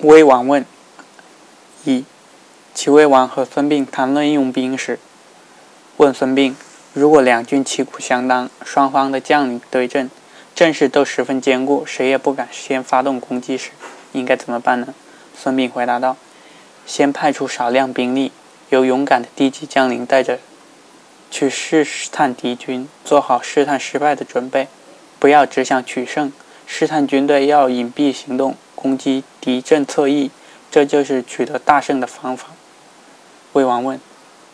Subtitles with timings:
[0.00, 0.66] 魏王问：
[1.84, 2.04] 一，
[2.74, 4.98] 齐威王和孙膑谈论用兵时，
[5.96, 6.54] 问孙膑：
[6.92, 10.10] 如果两军旗鼓相当，双方的将领对阵，
[10.54, 13.70] 阵势都十分坚固，谁也不敢先发动攻击时，
[14.12, 14.94] 应该怎么办呢？
[15.36, 16.16] 孙膑回答道：
[16.84, 18.32] 先派出少量兵力，
[18.70, 20.40] 由勇敢的低级将领带着。
[21.30, 24.68] 去试探敌军，做好试探失败的准备，
[25.18, 26.32] 不要只想取胜。
[26.66, 30.30] 试探军队要隐蔽行动，攻击敌阵侧翼，
[30.70, 32.48] 这就是取得大胜的方法。
[33.54, 33.98] 魏王问：“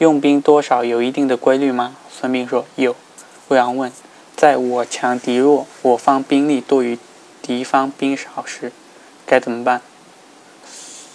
[0.00, 2.96] 用兵多少有一定的规律吗？”孙膑说：“有。”
[3.48, 3.92] 魏王问
[4.34, 6.98] ：“在我强敌弱，我方兵力多于
[7.42, 8.72] 敌方兵少时，
[9.26, 9.82] 该怎么办？”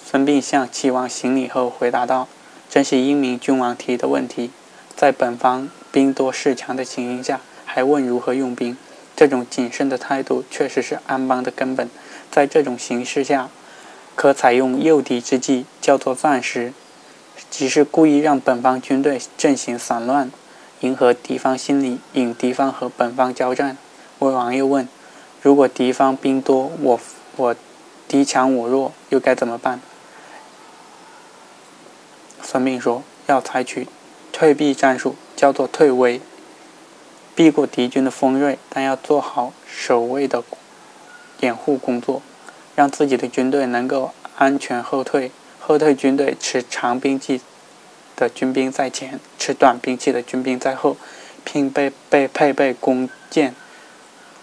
[0.05, 2.27] 孙膑向齐王行礼后回答道
[2.69, 4.51] ：“真是英明君王提的问题。”
[4.95, 8.77] 在本方兵多势强的情形下，还问如何用兵，
[9.15, 11.89] 这种谨慎的态度确实是安邦的根本。
[12.31, 13.49] 在这种形势下，
[14.15, 16.73] 可采用诱敌之计，叫做暂时，
[17.49, 20.31] 即是故意让本方军队阵型散乱，
[20.81, 23.77] 迎合敌方心理，引敌方和本方交战。
[24.19, 24.87] 魏王又问：
[25.41, 26.99] 如果敌方兵多，我
[27.35, 27.55] 我
[28.07, 29.79] 敌强我弱，又该怎么办？
[32.41, 33.87] 孙膑说：要采取。
[34.31, 36.21] 退避战术叫做退危，
[37.35, 40.41] 避过敌军的锋锐，但要做好守卫的
[41.41, 42.21] 掩护工作，
[42.75, 45.31] 让自己的军队能够安全后退。
[45.59, 47.41] 后退军队持长兵器
[48.15, 50.97] 的军兵在前，持短兵器的军兵在后，
[51.43, 53.53] 并备备配备弓箭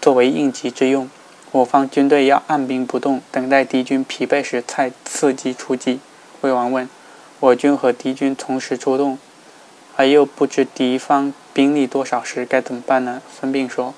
[0.00, 1.10] 作为应急之用。
[1.52, 6.00] 我方军队要按兵不动，等待敌军疲惫时才伺机出击。
[6.42, 6.88] 魏王问：
[7.40, 9.18] 我军和敌军同时出动？
[9.96, 13.22] 而又不知敌方兵力多少时，该怎么办呢？
[13.34, 13.94] 孙膑说：“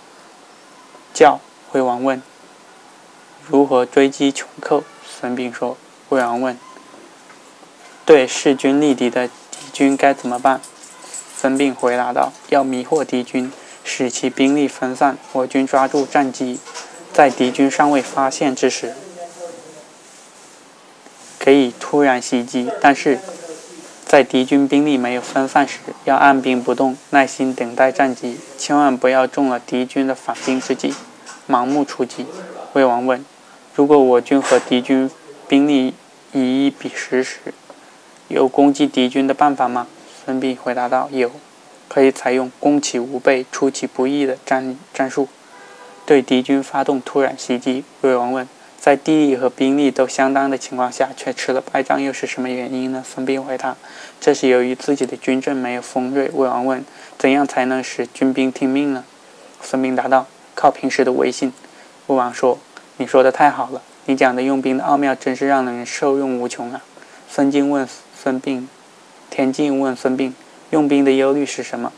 [1.12, 1.40] 叫。”
[1.72, 2.22] 魏王问
[3.48, 5.76] ：“如何追击穷寇？”孙膑说
[6.10, 6.58] ：“魏王问：
[8.06, 9.32] 对势均力敌的敌
[9.72, 10.60] 军该怎么办？”
[11.36, 13.50] 孙膑回答道：“要迷惑敌军，
[13.82, 15.18] 使其兵力分散。
[15.32, 16.60] 我军抓住战机，
[17.12, 18.94] 在敌军尚未发现之时，
[21.38, 22.70] 可以突然袭击。
[22.80, 23.18] 但是。”
[24.08, 30.94] 在敌军兵力没有分散时，要按兵不动，耐心等待战机，千万不要中了敌军的反兵之计，
[31.46, 32.24] 盲目出击。
[32.72, 33.22] 魏王问
[33.78, 35.08] ：“如果我军和敌军
[35.46, 35.94] 兵力
[36.32, 37.54] 以一比十时，
[38.26, 39.86] 有攻击敌军的办法吗？”
[40.26, 41.30] 孙膑回答道：“有，
[41.86, 45.28] 可以采用攻其无备，出其不意的战战术，
[46.04, 48.48] 对敌军发动突然袭击。”魏王问。
[48.80, 53.04] 在地利和兵力都相当的情况下，却吃了败仗，又是什么原因呢？
[53.06, 53.76] 孙膑回答
[54.20, 56.84] ：“这是由于自己的军阵没有锋锐。”魏王问
[57.16, 59.04] ：“怎样才能使军兵听命呢？”
[59.62, 61.52] 孙膑答道：“靠平时的威信。”
[62.06, 62.58] 魏王说
[62.98, 66.82] ：“你说的太好了，你讲的用兵的奥妙，真是让人受用无穷啊！”
[67.30, 67.88] 孙敬问
[68.20, 68.66] 孙膑
[69.30, 70.32] ：“田忌问孙膑，
[70.70, 71.92] 用兵的忧虑是什么？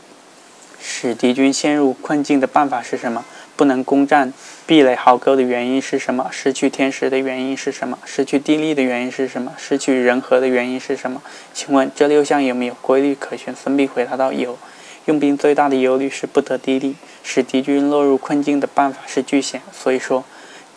[0.79, 3.25] 使敌军陷入困境的办法是什么？”
[3.57, 4.33] 不能攻占
[4.65, 6.27] 壁垒壕沟的原因是什么？
[6.31, 7.97] 失去天时的原因是什么？
[8.05, 9.53] 失去地利的原因是什么？
[9.57, 11.21] 失去人和的原因是什么？
[11.53, 13.53] 请问这六项有没有规律可循？
[13.53, 14.57] 孙膑回答道：有。
[15.05, 19.61] 用兵最大的忧虑是不得地利，使敌军落入困境的办法是据险。
[19.71, 20.23] 所以说，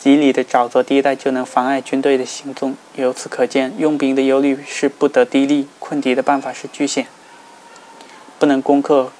[0.05, 2.75] 极里的沼泽地带就能妨碍军队的行踪。
[2.93, 7.07] 由此可见，用兵的忧虑是不得低利，困敌的办法是据险。
[8.37, 9.11] 不能攻克。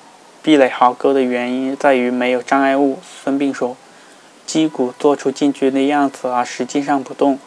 [0.43, 2.99] 壁垒壕沟的原因在于没有障碍物。
[3.01, 3.75] 孙膑说
[4.45, 7.39] ：“击鼓做出进军的样子，而实际上不动，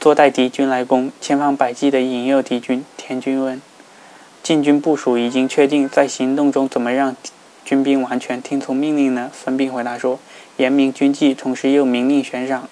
[0.00, 3.62] 坐待敌军来攻，千方百计地引诱敌军。”田军问
[4.42, 7.14] ：“进军部署已经确定，在行动中怎么让
[7.64, 10.18] 军兵完全听从命令呢？”孙膑回答说
[10.56, 12.68] ：“严明军纪，同时又明令悬赏。”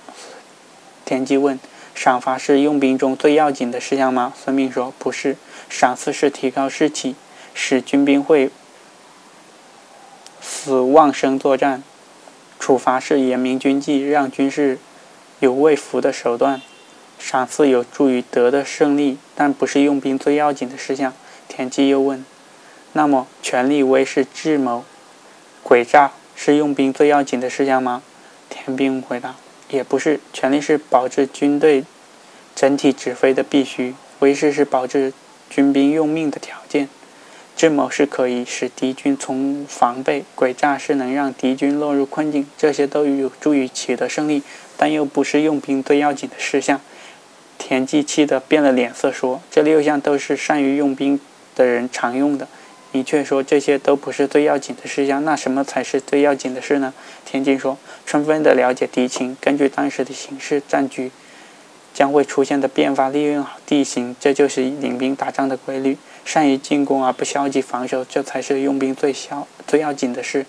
[1.05, 1.59] 田忌问
[1.95, 5.37] ：“赏罚是用兵中最要紧的事项吗？”孙膑说：“不是，
[5.69, 7.15] 赏赐是提高士气，
[7.55, 8.51] 使军兵会。”
[10.41, 11.83] 死旺生作战，
[12.59, 14.79] 处罚是严明军纪，让军士
[15.41, 16.61] 有畏服的手段；
[17.19, 21.15] 赏赐有助于得的胜利，但不是用兵最要紧的事项。
[21.49, 22.25] 田忌又问
[22.93, 24.85] ：“那么，权力、威势、智谋、
[25.65, 28.03] 诡诈是用兵最要紧的事项吗？”
[28.49, 29.35] 田兵回答
[29.69, 31.85] ：“也不是，权力是保持军队
[32.55, 35.13] 整体指挥的必须，威势是保持
[35.51, 36.89] 军兵用命的条件。”
[37.57, 44.45] 智谋是可以使敌军从防备，诡诈是能让敌军落入困境，这些都有助于取得胜利，
[44.77, 46.81] 但又不是用兵最要紧的事项。
[47.59, 51.19] 田忌气得变了脸色，说：“这六项都是善于用兵
[51.57, 52.47] 的人常用的，
[52.93, 56.95] 你却说这些都不是最要紧的事项，那什么才是最要紧的事呢？”
[57.27, 57.77] 田忌说
[58.07, 61.11] ：“充分的了解敌情，根据当时的形势战局，
[61.93, 65.99] 将会出现的变化，利用好地形，这就是领兵打仗的规律。
[66.25, 70.45] 善于进攻而不消极防守，这才是用兵最消最要紧的事。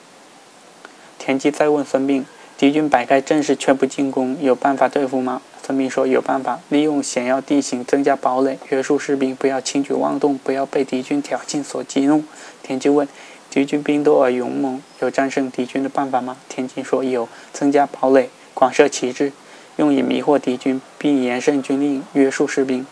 [1.18, 2.24] 田忌再问孙膑
[2.60, 12.22] ：“敌军摆开阵势却不进攻，有办法对付吗？”孙膑说：“有办法，利用险要地形增加堡垒，约束士兵不要轻举妄动，不要被敌军挑衅所激怒。”
[12.62, 13.08] 田忌问
[13.50, 19.32] ：“敌军兵多而勇猛，有战胜敌军的办法吗？”田忌说：“有，增加堡垒，广设旗帜。”
[19.78, 22.86] 用以迷惑敌军，并严慎军令，约束士兵，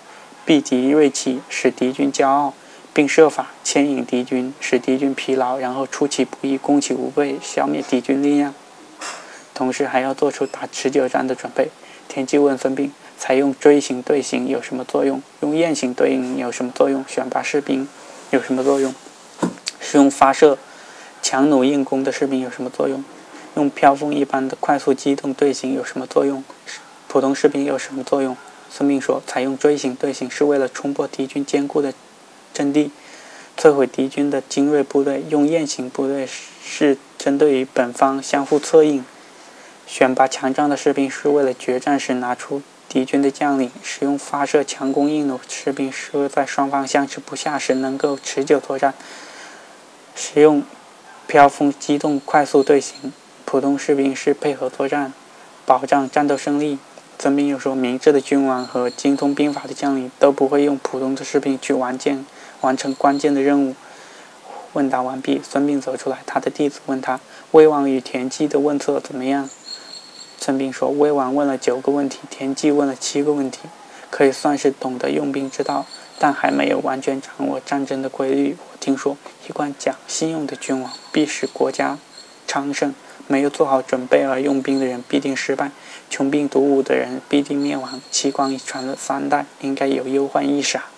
[0.46, 2.54] 避敌锐气，使敌军骄傲，
[2.94, 8.54] 并设法牵引敌军，使敌军疲劳，然后出其不意，攻其无备，消灭敌军力量。
[9.58, 11.72] 同时还要做出打持久战的准备。
[12.08, 15.20] 田忌问孙膑：采用锥形队形有什么作用？
[15.42, 17.04] 用雁形队形有什么作用？
[17.08, 17.88] 选拔士兵
[18.30, 18.94] 有什么作用？
[19.80, 20.60] 使用发射
[21.24, 23.04] 强弩硬弓的士兵有什么作用？
[23.56, 26.44] 用飘风一般的快速机动队形有什么作用？
[27.08, 28.38] 普通士兵有什么作用？
[28.70, 31.92] 孙膑说：采用锥形队形是为了冲破敌军坚固的
[32.54, 32.92] 阵地，
[33.58, 36.30] 摧毁敌军的精锐部队；用雁形部队
[36.64, 39.04] 是针对于本方相互策应。
[39.88, 48.94] 选拔强壮的士兵是为了决战时拿出敌军的将领；使用发射强弓硬弩士兵是在双方相持不下时能够持久作战。
[50.14, 50.64] 使用
[51.26, 53.14] 飘风机动快速队形。
[53.46, 55.14] 普通士兵是配合作战，
[55.66, 56.78] 保障战斗胜利。
[57.18, 62.26] 孙膑又说：“明智的君王和精通兵法的将领都不会用普通的士兵去完建
[62.62, 63.74] 完成关键的任务。”
[64.74, 67.20] 问答完毕，孙膑走出来，他的弟子问他
[67.52, 69.50] ：“魏王与田忌的问策怎么样？”
[70.40, 73.62] 孙膑说：“魏王问了九个问题，田忌问了七个问题，
[74.10, 75.86] 可以算是懂得用兵之道，
[76.18, 78.56] 但还没有完全掌握战争的规律。
[78.72, 79.18] 我听说，
[79.48, 81.98] 一贯讲信用的君王，必使国家
[82.48, 82.94] 昌盛。”
[83.30, 85.70] 没有做好准备而用兵的人必定失败，
[86.10, 88.00] 穷兵黩武的人必定灭亡。
[88.10, 90.90] 齐光已传了三代，应该有忧患意识啊。